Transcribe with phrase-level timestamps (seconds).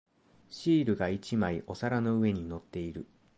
[0.49, 3.05] シールが一枚お皿の上に乗っている。